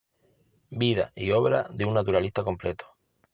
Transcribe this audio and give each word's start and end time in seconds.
Vida 0.71 1.11
y 1.13 1.29
obra 1.29 1.67
de 1.71 1.85
un 1.85 1.93
naturalista 1.93 2.43
completo". 2.43 2.87